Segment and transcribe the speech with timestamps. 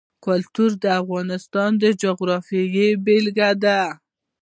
[0.25, 3.81] کلتور د افغانستان د جغرافیې بېلګه ده.